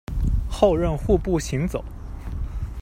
[0.49, 1.85] 后任户部行走。